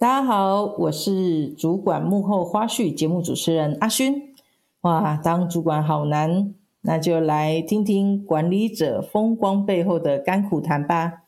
[0.00, 4.32] 大家好，我是主管幕后花絮节目主持人阿勋。
[4.82, 11.24] 哇，当主管好难，那就来听听管理者风光背后的甘苦谈吧。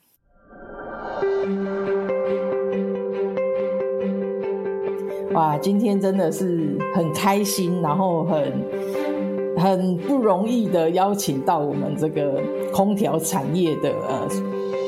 [5.33, 8.53] 哇，今天真的是很开心，然后很
[9.57, 12.41] 很不容易的邀请到我们这个
[12.73, 14.29] 空调产业的呃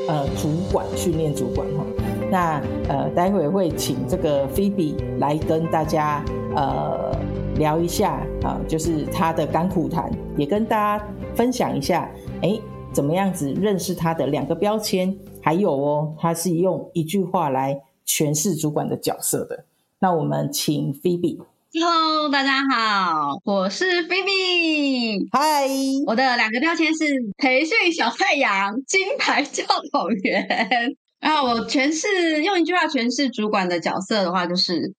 [0.07, 2.02] 呃主管训练主管哈。
[2.33, 2.59] 那
[2.89, 7.15] 呃，待会会请这个菲比来跟大家呃
[7.59, 12.09] 聊一下啊、呃，就是他的甘苦谈，也跟大家分享一下，
[12.41, 12.59] 哎，
[12.91, 19.65] 怎么样子认识他的两个标签，还有哦，他是用一句话来诠释主管的角色的。
[19.99, 21.39] 那我们请菲比。
[21.71, 25.29] Hello，大家好，我是菲比。
[25.31, 25.67] 嗨，
[26.07, 27.03] 我的两个标签是
[27.37, 30.97] 培训小太阳、金牌教导员。
[31.23, 34.93] 啊我诠释用一句话诠释主管的角色的话，就是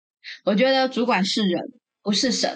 [0.46, 1.70] 我觉得主管是人，
[2.02, 2.50] 不是神。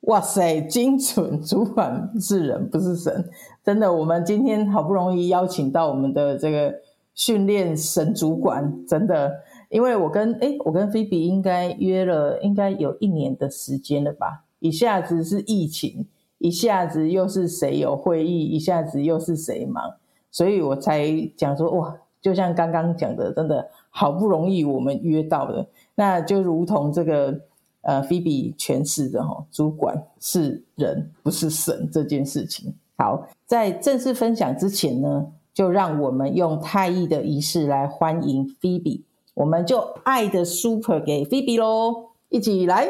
[0.00, 1.40] 哇塞，精准！
[1.40, 3.30] 主管是人，不是神。
[3.64, 6.74] 真的，我们今天好不容易邀请到我们的这个
[7.14, 9.30] 训练神主管，真的，
[9.70, 14.42] 因为我跟诶我跟菲比应该约了，应该有一年的时间了吧？
[14.58, 19.94] 一下子是疫情，一下子又是谁有会议，一下子又是谁忙，
[20.32, 21.96] 所以我才讲说哇。
[22.22, 27.36] 就像刚刚讲的，真的好不容易我们约到了，那就如同这个
[27.80, 32.72] 呃菲比诠释的哈，主管是人不是神这件事情。
[32.96, 42.88] 好，在正式分享之前呢，就让我们用太毅的仪式来欢迎菲比，我们就爱的 super 给菲比喽，一起来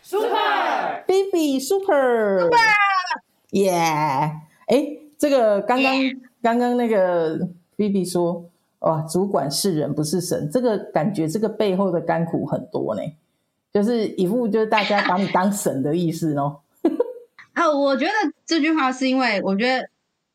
[0.00, 2.48] ，super 菲比 super，
[3.50, 4.86] 耶，哎，
[5.18, 5.92] 这个刚刚。
[6.42, 8.44] 刚刚那个 BB 说
[8.80, 13.02] ：“哇，主管是人不是神，这个感觉这个背后的甘苦很多呢，
[13.72, 16.58] 就是一副就是大家把你当神的意思哦。
[17.54, 18.12] ”啊，我觉得
[18.44, 19.88] 这句话是因为我觉得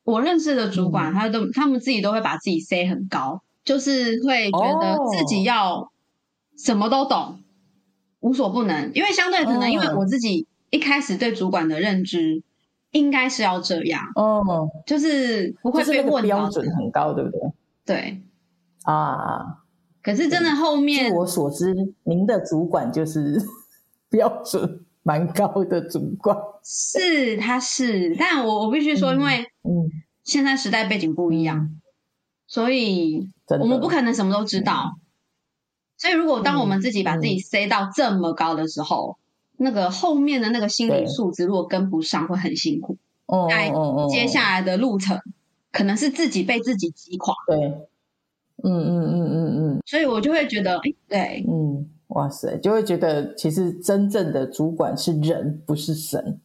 [0.06, 5.92] 我认识的主管，他都他们自己都会把自己塞很高，就是会觉得自己要
[6.56, 7.40] 什么都懂，
[8.22, 8.92] 无所不能。
[8.94, 12.44] 因为相对可能因为我自己一开始对主管的认知。
[12.98, 17.40] 应该是要这样，哦，就是不会被问标准很高，对不对？
[17.86, 18.22] 对。
[18.84, 19.64] 啊，
[20.02, 23.42] 可是真的后面，据我所知，您的主管就是
[24.10, 29.92] 标准蛮高的主管，是他是，但我我必须说，因为嗯，
[30.24, 31.82] 现在时代背景不一样，嗯、
[32.48, 33.30] 所以
[33.60, 34.98] 我们不可能什么都知道，
[35.98, 39.18] 所以如果当我们自己把自己塞到这么高的时候。
[39.58, 42.98] 那个后面的那个心理素质，如果跟不上，会很辛苦。
[43.26, 43.48] 哦，
[44.10, 45.20] 接下来的路程，
[45.72, 47.34] 可能是自己被自己击垮。
[47.48, 47.58] 对，
[48.64, 49.80] 嗯嗯嗯嗯嗯。
[49.86, 56.40] 所以我就会觉得，哎，对，嗯，哇塞，就会觉得其实真正的主管是人，不是神。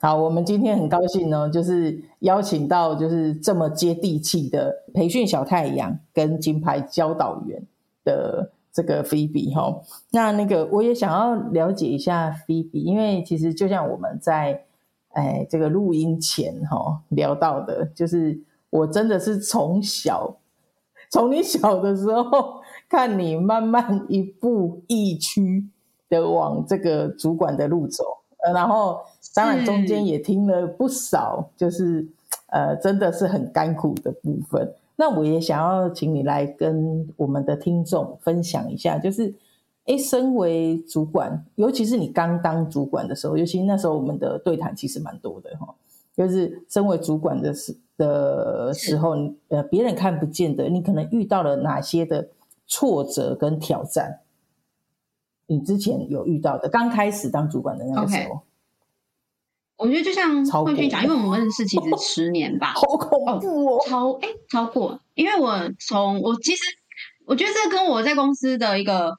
[0.00, 7.62] 好，我们今天很高兴呢，就是邀请到就是这么接地气的培训小太阳跟金牌教导员
[8.04, 8.50] 的。
[8.74, 9.80] 这个菲比哈，
[10.10, 14.64] 那那个我也想要了解一下菲比，因为其实就像我们在
[15.10, 18.36] 哎这个录音前哈聊到的，就是
[18.70, 20.36] 我真的是从小
[21.08, 25.64] 从你小的时候看你慢慢一步一趋
[26.08, 28.02] 的往这个主管的路走，
[28.44, 28.98] 呃，然后
[29.32, 32.04] 当然中间也听了不少，就是
[32.48, 34.74] 呃真的是很甘苦的部分。
[34.96, 39.34] 那我也想要请你来跟我们的听众分享一下，就是，
[39.86, 45.74] 哎，身为主管，尤其是你刚当主管的时候，尤其那时候我们的对谈其实蛮多的哈，
[46.16, 49.16] 就是身为主管的时的时候，
[49.48, 52.28] 呃，别人看不见的，你可能遇到了哪些的
[52.66, 54.20] 挫折跟挑战？
[55.46, 58.36] 你之前有遇到的，刚开始当主管的那个时候。
[58.36, 58.40] Okay.
[59.76, 66.62] 我觉得就像慧君讲，因为我们认识其实十年吧， 好恐怖哦，超哎超过，因为我从我其实
[67.24, 69.18] 我觉得这跟我在公司的一个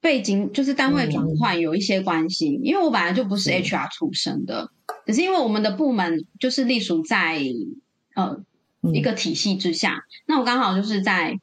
[0.00, 4.70] 背景，就是单位转换有一些关系，嗯、因为我本来就不是 HR 出身的，
[5.06, 7.40] 只是因为我们的部门就是隶属在
[8.14, 8.38] 呃
[8.92, 11.38] 一个体系之下，嗯、那我刚好就是在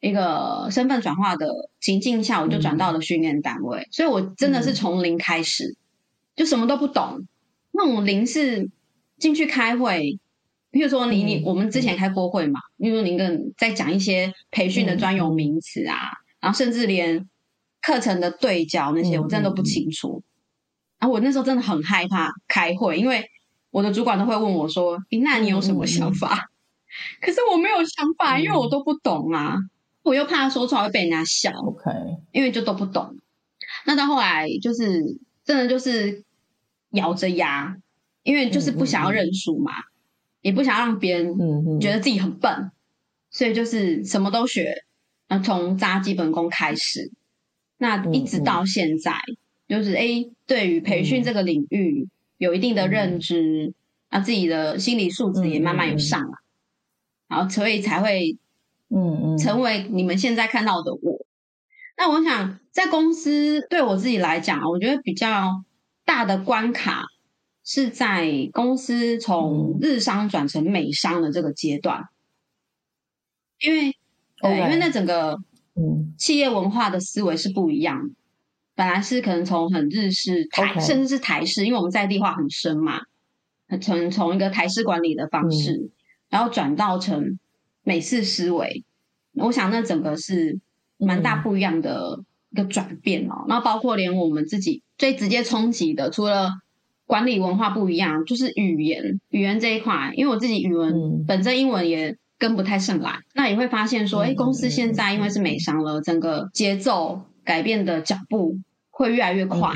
[0.00, 1.46] 一个身份转化的
[1.80, 5.76] 情境下，我就转到了训练单位，嗯、所以我真的是从零开始，
[6.34, 7.26] 就什么都不懂。
[7.76, 8.70] 那种零是
[9.18, 10.18] 进去开会，
[10.70, 15.98] 比如说你你我们之前开过会嘛，比如说您跟在讲一些培训的专有名词啊，
[16.40, 17.28] 然后甚至连
[17.82, 20.22] 课程的对焦那些，我真的都不清楚。
[21.00, 23.28] 然后我那时候真的很害怕开会，因为
[23.70, 26.50] 我的主管都会问我说：“那你有什么想法？”
[27.20, 29.56] 可是我没有想法，因为我都不懂啊。
[30.02, 31.90] 我又怕说出来会被人家笑，OK，
[32.30, 33.16] 因为就都不懂。
[33.84, 36.22] 那到后来就是真的就是
[36.94, 37.76] 咬着牙，
[38.22, 39.92] 因为就是不想要认输嘛，嗯嗯嗯
[40.42, 41.34] 也不想让别人
[41.80, 42.70] 觉得自己很笨，
[43.30, 44.84] 所以就是什么都学，
[45.44, 47.12] 从扎基本功开始，
[47.78, 49.12] 那一直到现在，
[49.68, 52.08] 就是诶，对于培训这个领域
[52.38, 53.72] 有一定的认知，
[54.10, 56.42] 那、嗯、自己的心理素质也慢慢有上来，嗯嗯。
[57.28, 58.36] 然后所以才会。
[58.90, 61.26] 嗯嗯，成为你们现在看到的我。
[61.96, 65.64] 那我想，在公司对我自己来讲，我觉得比较
[66.04, 67.04] 大的关卡
[67.64, 72.04] 是在公司从日商转成美商的这个阶段，
[73.60, 73.96] 因为
[74.36, 75.38] 对，因为那整个
[75.74, 76.14] 嗯。
[76.16, 78.10] 企业文化的思维是不一样。
[78.74, 83.00] 本来是可能从很日式台，甚至是台式，因为我们在地化很深嘛，
[83.80, 85.90] 从从一个台式管理的方式，
[86.28, 87.38] 然后转到成。
[87.86, 88.82] 美式思维，
[89.34, 90.58] 我想那整个是
[90.96, 92.24] 蛮大不一样的
[92.54, 93.44] 一个转变哦。
[93.48, 96.52] 然后包括连我们自己最直接冲击的，除了
[97.04, 100.12] 管理文化不一样，就是语言语言这一块。
[100.14, 108.58] 因为我自己语文本身英文也跟不太上来，那也会发现说，哎，公司现在因为是美商了，整个节奏改变的脚步
[108.90, 109.72] 会越来越快，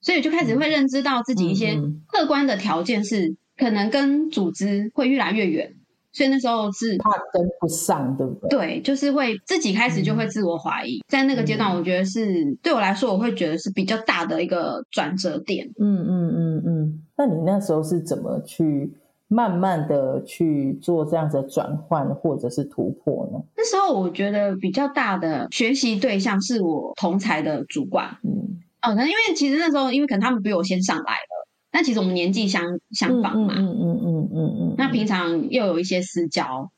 [0.00, 5.74] 所以就开始会认知到自己一些客观的条件是可能跟组织会越来越远。
[6.16, 8.48] 所以那时候是怕跟不上，对不对？
[8.48, 15.66] 对，就是会自己开始就会自我怀疑，嗯、在那个阶段，我觉得是、嗯、对我来说，我会觉得是比较大的一个转折点。
[15.78, 17.02] 嗯嗯嗯嗯。
[17.18, 18.90] 那你那时候是怎么去
[19.28, 23.38] 慢慢的去做这样子的转换或者是突破呢？
[23.54, 28.16] 那时候我觉得比较大的学习对象是我同才的主管。
[28.24, 28.62] 嗯。
[28.80, 31.46] 哦，那因为其实那时候，因为可能他们比我先上来了。
[31.72, 32.62] 但其实我们年纪相
[32.92, 34.74] 相仿嘛，嗯嗯嗯嗯嗯嗯嗯。
[34.78, 36.70] 那平常又有一些私交，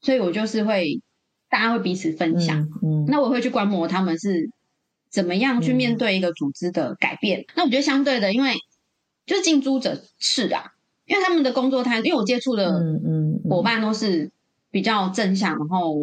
[0.00, 1.00] 所以我就是会
[1.48, 3.04] 大家会彼此分享，嗯。
[3.08, 4.50] 那我会去观摩他们是
[5.10, 7.46] 怎么样去面对一个组织的改变。
[7.56, 8.54] 那我觉得相对的，因为
[9.26, 10.72] 就是近朱者赤啊，
[11.06, 12.80] 因为他们的工作态度，因为我接触的
[13.48, 14.30] 伙伴都是
[14.70, 15.94] 比较正向，然后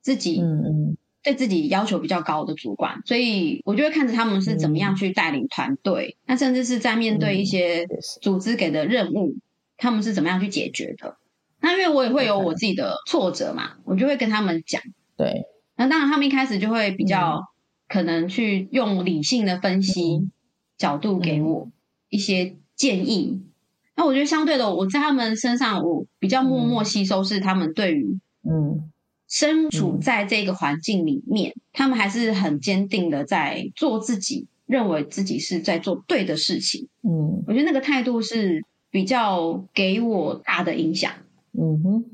[0.00, 0.96] 自己嗯嗯。
[1.22, 7.88] 对自己要求比较高的主管，所以我就会看着他们是怎么样去带领团队，嗯、那甚至是在面对一些
[8.22, 9.40] 组织给的任务，嗯、
[9.76, 11.16] 他们是怎么样去解决的。
[11.60, 14.80] 那因为我也会有我自己的挫折嘛，我就会跟他们讲。
[15.16, 15.44] 对，
[15.76, 17.42] 那当然他们一开始就会比较
[17.88, 20.28] 可能去用理性的分析
[20.76, 21.70] 角度给我
[22.08, 23.30] 一些建议。
[23.32, 23.52] 嗯、
[23.96, 28.90] 那我觉得相对的，我在他们身上我比较默默吸收是他们对于嗯。
[29.28, 36.86] 身处在这个环境里面，嗯、他们还是很坚定的在做自己认为自己是在做对的事情。
[37.02, 38.64] 嗯，我觉得那个态度是
[38.96, 41.12] 比较给我大的影响。
[41.52, 42.04] 嗯哼，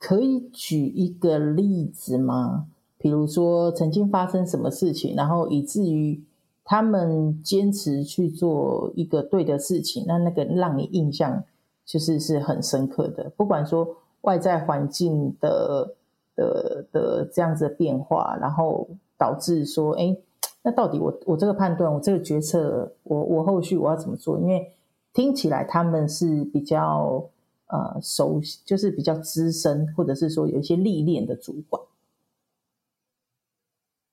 [0.00, 2.66] 可以举一个例子吗？
[2.98, 6.20] 比如说曾经发生什么事情，然后以至于
[6.64, 11.44] 他们坚持去做一个对的事情，那那个让你印象
[11.86, 13.30] 就是是很深刻的。
[13.36, 15.94] 不管说外在环境的。
[16.36, 20.16] 的的这样子的变化，然后导致说，哎，
[20.64, 24.36] 那到底我我这个判断，我这个决策，我我后续我要怎么做？
[24.40, 24.68] 因为
[25.14, 27.30] 听起来他们是比较
[27.68, 31.82] 呃熟悉，就是比较资深，或者是说有一些历练的主管，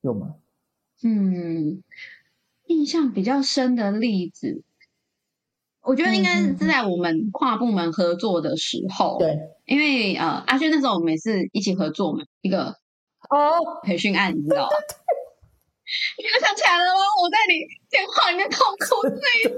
[0.00, 0.36] 有吗？
[1.02, 1.82] 嗯，
[2.66, 4.62] 印象比较深的例子。
[5.82, 9.36] 我觉得应该是在我们跨部门合作的时候，对，
[9.66, 12.76] 因为呃，阿轩那时候我们每次一起合作嘛，一个
[13.28, 14.68] 哦培训案，你知道
[16.18, 17.00] 又想起来了吗？
[17.22, 19.56] 我在你电话里面痛哭那一次，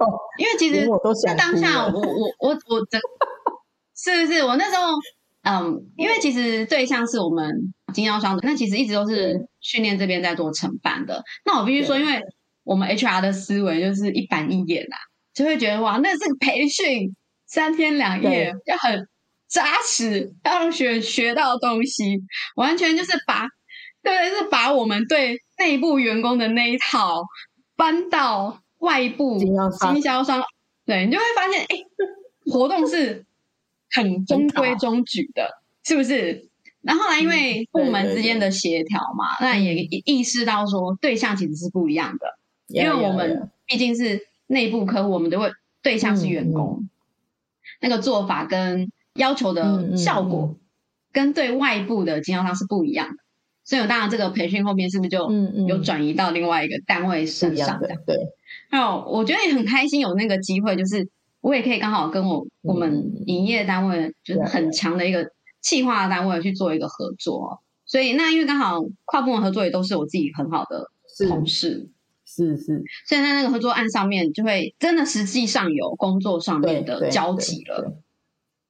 [0.00, 0.04] 哦，
[0.38, 0.86] 因为其实
[1.26, 2.98] 在当下我，我我我我的，
[3.96, 4.42] 是不是？
[4.44, 4.92] 我那时候
[5.42, 11.22] 嗯，因为其实对象是我们经销商的，那其实一直都是训练这边在做承办的。
[11.44, 12.20] 那我必须说，因为
[12.64, 14.96] 我们 HR 的思维就是一板一眼啊。
[15.32, 17.14] 就会觉得哇，那是个培训，
[17.46, 19.08] 三天两夜，对要很
[19.48, 22.18] 扎实，要学学到东西，
[22.56, 23.46] 完全就是把，
[24.02, 27.22] 对，是把我们对内部员工的那一套
[27.76, 29.54] 搬到外部经
[30.02, 30.42] 销商，
[30.84, 31.76] 对，你就会发现，哎，
[32.50, 33.24] 活动是
[33.92, 36.48] 很中规中矩的，是不是？
[36.80, 42.26] 然后来，因为部门之间的协调嘛，嗯、那也意识到说，对象其实是不一样的，
[42.68, 44.26] 嗯、因为我们毕竟是。
[44.52, 46.88] 内部客户，我们的会对象是员工，
[47.80, 50.56] 那个做法跟要求的效果，
[51.12, 53.22] 跟对外部的经销商是不一样的。
[53.64, 55.30] 所以，当然这个培训后面是不是就
[55.68, 58.16] 有转移到另外一个单位身上对。
[58.68, 61.08] 还有，我觉得也很开心有那个机会，就是
[61.40, 67.60] 我也可以刚好跟我我们营业单位，就是很强的一个企划单位去做一个合作。
[67.86, 70.86] 所以那因为刚好跨部门合作也都是我自己很好的
[71.28, 71.90] 同事，
[72.24, 78.00] 是是，是，所以在那个合作案上面就会真的实际上有工作上面的交集了。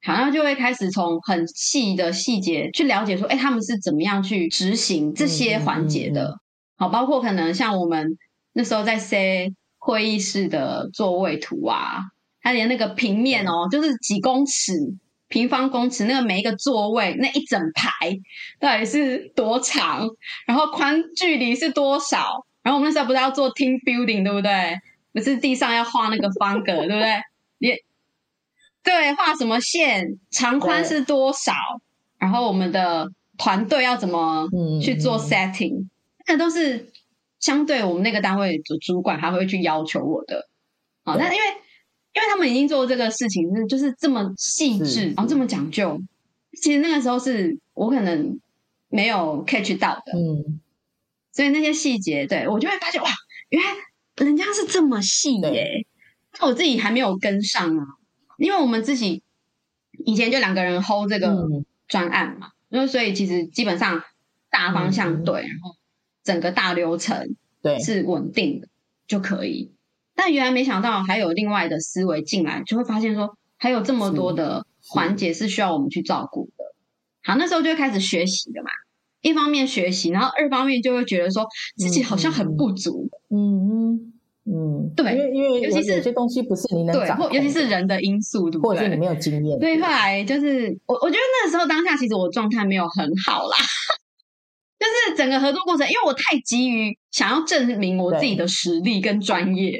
[0.02, 6.24] 好，像就会开始从很细的细节去了解说，哎，他们是怎么样去执行这些环节的。
[6.24, 6.40] 嗯嗯嗯嗯
[6.76, 8.16] 好，包括可能像我们
[8.54, 12.00] 那时候在 C 会议室的座位图啊，
[12.40, 14.72] 它连那个平面哦，就是几公尺
[15.28, 17.90] 平方公尺，那个每一个座位那一整排
[18.58, 20.08] 到底是多长，
[20.46, 24.78] 然后宽距离是多少，然后我们那时候不是要做 team building 对不对？
[25.12, 27.20] 不是地上要画那个方格对不对？
[27.58, 27.76] 也
[28.82, 31.52] 对，画什么线，长宽是多少，
[32.18, 34.48] 然后我们的团队要怎么
[34.82, 35.88] 去做 setting。
[36.26, 36.92] 那都是
[37.40, 40.46] 相对我们那个单位的主管还会去要求我的，
[41.04, 41.46] 哦，那因为
[42.12, 46.00] 因为他们已经做这个事情是就是这么细致，然后这么讲究，
[46.60, 48.38] 其实那个时候是我可能
[48.88, 50.60] 没有 catch 到的，嗯，
[51.32, 53.08] 所以那些细节，对，我就会发现哇，
[53.48, 53.70] 原来
[54.16, 55.84] 人家是这么细耶，
[56.38, 57.84] 那我自己还没有跟上啊，
[58.40, 59.22] 因为我们自己
[60.04, 61.46] 以前就两个人 hold 这个
[61.86, 64.02] 专案嘛，因为所以其实基本上
[64.50, 65.76] 大方向对，然后。
[66.22, 68.68] 整个大流程对是稳定的
[69.08, 69.72] 就可以，
[70.14, 76.64] 但原来没想到还有另外的思维进来，就会发现说还有这么多的环节是需要我们去照顾的。
[77.22, 78.68] 好，那时候就会开始学习的嘛，
[79.22, 81.46] 一方面学习，然后二方面就会觉得说
[81.78, 83.08] 自己好像很不足。
[83.30, 84.12] 嗯嗯嗯，
[84.96, 88.68] 对，因为因为尤其是有些东西不是你能掌控，尤其是人的因素，对不对？
[88.68, 89.58] 或者是你没有经验。
[89.58, 93.56] 对，后来就是我，我觉得那个时候当下其实我状态没有很好啦。
[94.80, 99.72] 就是整个合作过程，因为我太急于想要证明我自己的实力跟专业，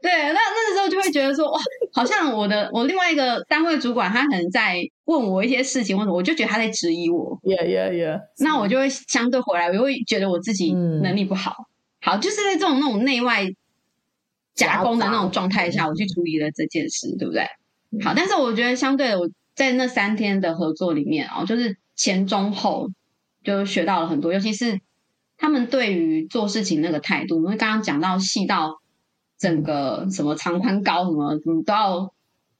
[0.00, 1.58] 对，那那个时候就会觉得说，哇，
[1.92, 11.66] 好像我的我另外一个单位主管他可能在问我一些事情，或者我就觉得他在质疑我，yeah yeah yeah，那我就会相对回来，我就会觉得我自己能力不好，嗯、
[12.02, 13.44] 好，就是在这种那种内外
[14.60, 17.44] 夹攻的那种状态下，我去处理了这件事，对不对？
[18.04, 22.90] 好，但是我觉得相对我在那三天的合作里面哦，就是前中后。
[23.42, 24.82] 就学到了很多，尤其是
[25.38, 28.82] 他们对于做事情那个态度，因为刚刚讲到细到
[29.38, 32.12] 整个什么长宽高什么，你都要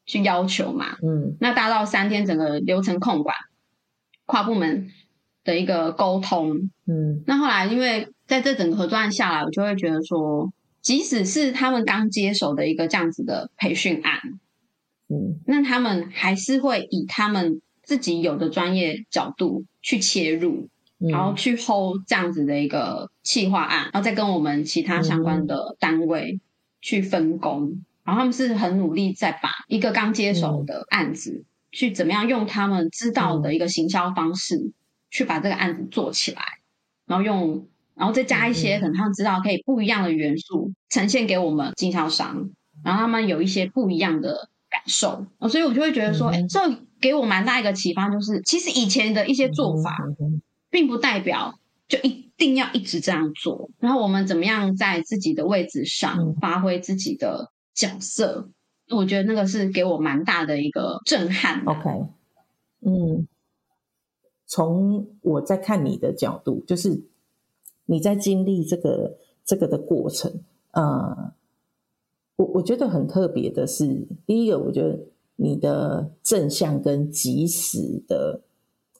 [0.06, 0.96] 去要求嘛。
[1.02, 3.36] 嗯，那大到三天整个流程控管，
[4.24, 4.88] 跨部门
[5.44, 6.70] 的一个沟通。
[6.86, 10.50] 嗯，那后来因为在这整个合作案下来，我就会觉得说，
[10.82, 14.20] 即使是他们刚接手的一个这样子的培训案，
[15.08, 17.60] 嗯，那他们还是会以他们。
[17.82, 20.68] 自己有的专业角度去切入，
[20.98, 26.38] 然后去 hold 这样子的一个企划案，然后再跟我们其他相关的单位
[26.80, 34.70] 去分工，然后他们是很努力在把一个刚接手的案子，去怎么样用他们知道的一个行销方式，
[35.10, 36.60] 去把这个案子做起来，
[37.06, 37.66] 然后用，
[38.00, 42.50] 然后再加一些可能他们知道可以不一样的元素呈现给我们经销商，
[42.82, 46.58] 然后他们有一些不一样的感受，所以我就会觉得说，哎，这。
[47.00, 49.96] 给我蛮大一个启发，就是其实以前的一些做法，
[50.68, 53.70] 并不代表就一定要一直这样做。
[53.78, 58.50] 然后我们怎么样在自己的位置上发挥自己的角色？
[58.90, 61.62] 我觉得那个是给我蛮大的一个震撼。
[61.64, 61.88] OK，
[62.84, 63.26] 嗯，
[64.44, 67.02] 从我在看你的角度，就是
[67.90, 70.32] 你在经历这个这个的过程，
[70.70, 71.32] 呃，
[72.36, 74.98] 我我觉得很特别的是，第一个，我觉得。
[75.42, 78.42] 你的正向跟及时的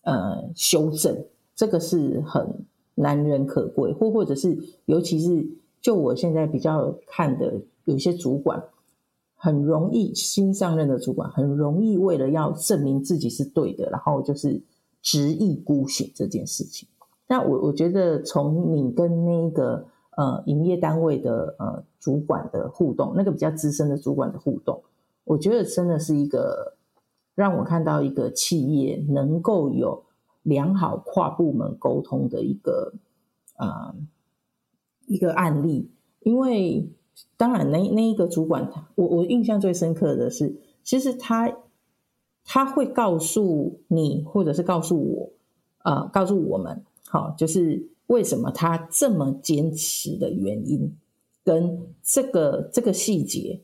[0.05, 5.47] 呃修正，这个是很难能可贵，或或者是尤其是
[5.83, 8.65] 就我现在比较看的，有些主管
[9.35, 14.63] 很容易新上任的主管很容易为了要证明自己是对的，然后就是
[15.03, 16.89] 执意孤行这件事情。
[17.31, 24.83] 那我我觉得从你跟那个呃营业单位的呃主管的互动，那个比较资深的主管的互动。
[25.23, 26.75] 我觉得真的是一个
[27.37, 30.03] 让我看到一个企业能够有
[30.43, 32.95] 良好跨部门沟通的一个、
[33.57, 33.95] 呃、
[35.07, 35.89] 一个案例，
[36.23, 36.91] 因为
[37.37, 41.59] 当然那那一个主管，我我印象最深刻的是，其实他
[42.45, 45.31] 他会告诉你，或者是告诉我，
[45.85, 50.97] 呃，告诉我们，好，就是为什么他这么坚持的原因，
[51.45, 53.61] 跟这个这个细节。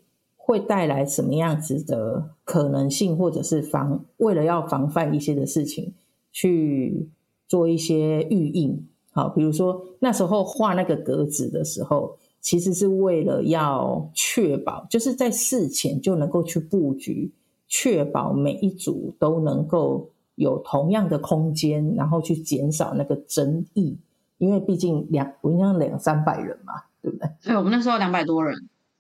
[0.48, 5.92] 会带来什么样子的可能性，或者是防为了要防范一些的事情，
[6.30, 7.08] 去
[7.48, 8.86] 做一些预应。
[9.10, 17.32] 好，比如说那时候画那个格子的时候，其实是为了要确保，就是在事前就能够去布局，
[17.66, 23.98] 确保每一组都能够有同样的空间，然后去减少那个争议，
[24.38, 27.28] 因为毕竟两我印象两三百人嘛，对不对？
[27.42, 28.54] 对，我们那时候两百多人，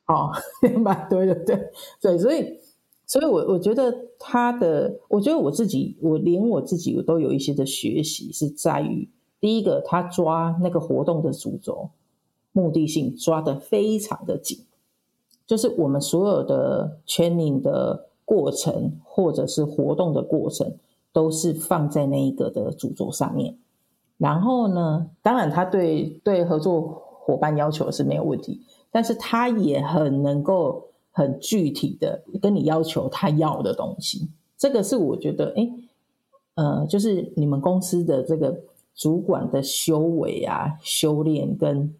[0.06, 2.58] 哦，两百多人，对对，所以
[3.06, 11.90] 所以我我觉得他的，我觉得我自己，我连我自己我都有一些的学习，是在于第一个，他抓那个活动的主轴
[12.52, 14.64] 目的性抓得非常的紧，
[15.46, 20.72] 就是我们所有的 training 的过程或者是活动的过程。
[21.16, 23.56] 都是放在那一个的主轴上面，
[24.18, 35.70] 然后呢，当然他对对合作伙伴要求是没有问题，但是他也很能够很具体的跟你要求他要的东西，这个是我觉得，哎，
[36.56, 38.54] 呃，就是你们公司的这个
[38.94, 41.94] 主管的修为啊、修炼跟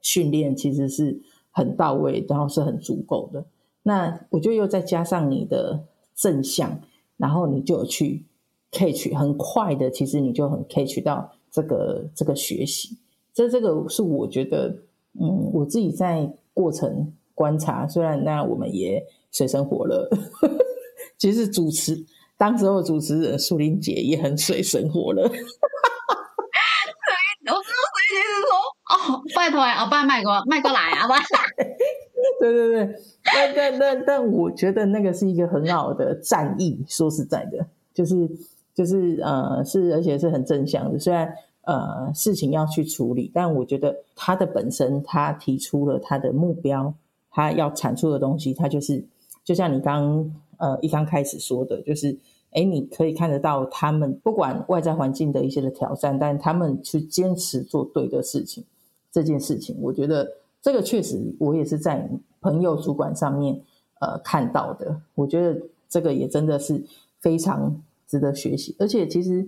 [0.00, 3.44] 训练其实是很到位，然后是很足够的。
[3.82, 5.82] 那我就又再加上你的
[6.14, 6.80] 正向，
[7.16, 8.27] 然后你就有去。
[8.70, 12.98] Catch 很快的，其实你就很 catch 到这个这个学习，
[13.32, 14.68] 这这个是我觉得，
[15.18, 20.08] 嗯，我自己在过程观察，虽然那我们也水深火热，
[21.16, 22.04] 其实主持
[22.36, 25.22] 当时候主持人树林姐也很水深火热。
[28.88, 31.06] 哦，拜托啊，我帮麦哥麦哥来啊，
[32.40, 32.94] 对对对，
[33.24, 38.28] 但但但但我觉得那个是一个很好的战役，说实在的，就是。
[38.78, 40.96] 就是呃是，而且是很正向的。
[41.00, 46.94] 虽然呃事情要去处理，但我觉得他的本身，他提出了他的目标，
[47.28, 49.04] 他要产出的东西，他就是
[49.42, 52.16] 就像你刚呃一刚开始说的，就是
[52.52, 58.64] 哎，你可以看得到他们不管外在环境的一些的挑战，但他们去坚持做对的事情。
[59.10, 60.30] 这件事情，我觉得
[60.62, 62.08] 这个确实我也是在
[62.40, 63.60] 朋友主管上面
[64.00, 65.00] 呃看到的。
[65.16, 66.80] 我觉得这个也真的是
[67.18, 67.82] 非常。
[68.08, 69.46] 值得学习，而且其实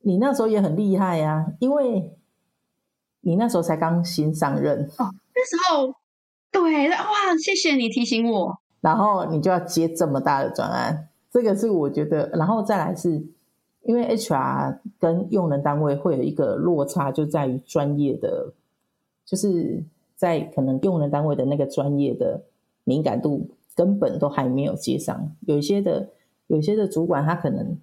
[0.00, 2.12] 你那时候也很厉害呀、啊，因为
[3.20, 5.14] 你那时候才刚新上任哦。
[5.32, 5.94] 那时候，
[6.50, 7.06] 对，哇，
[7.40, 8.58] 谢谢你提醒我。
[8.80, 13.24] 然后你就要接这么大的专案，这个是我觉得，然后再来是，
[13.82, 18.52] 因为 HR 跟用人单位会有一个落差，就在于专业的，
[19.24, 19.84] 就是
[20.16, 22.42] 在可能用人单位的那个专业的
[22.82, 26.08] 敏感度根本都还没有接上，有一些的。
[26.48, 27.78] 有些的主管他可能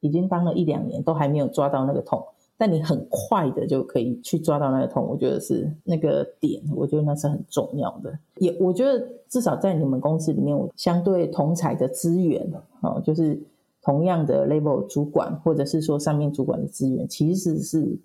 [0.00, 2.24] 已经当了一两年，都还没有抓到那个痛，
[2.56, 8.18] 但你很快的就可以去抓到那个痛，我觉得是那个点，我觉得那是很重要的。
[8.36, 12.48] 也我觉得至少在你们公司里面，我相对同侪的资源，
[12.80, 13.40] 哦，就是
[13.82, 17.98] 同样的 level 主管，或者是说上面主管的资源，其实是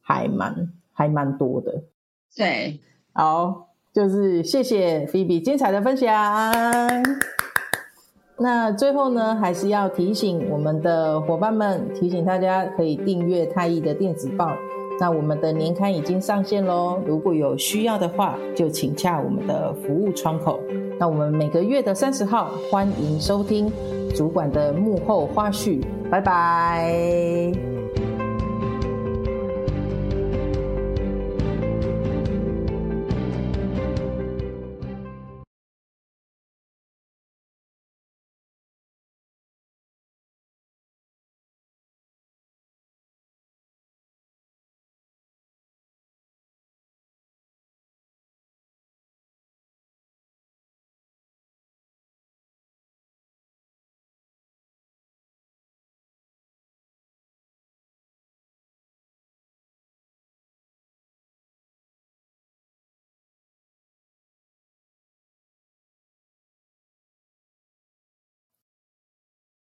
[0.00, 1.84] 还蛮还蛮多的。
[2.34, 2.80] 对，
[3.12, 6.10] 好，就是谢谢 Phoebe 精彩的分享。
[8.38, 14.50] 那最后呢，还是要提醒我们的伙伴们，提醒大家可以订阅太一的电子报。
[14.98, 20.60] 那我们的年刊已经上线喽，如果有需要的话，就请洽我们的服务窗口。
[20.98, 23.70] 那我们每个月的三十号，欢迎收听
[24.14, 25.82] 主管的幕后花絮。
[26.10, 27.81] 拜拜。